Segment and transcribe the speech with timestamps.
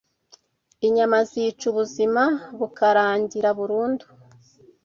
[0.87, 2.23] Inyama zica ubuzima
[2.59, 4.05] bukarangira burundu